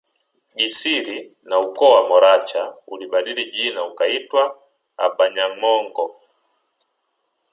[0.57, 1.17] Gisiri
[1.49, 4.59] na ukoo wa Moracha ulibadili jina ukaitwa
[4.97, 6.05] abanyamongo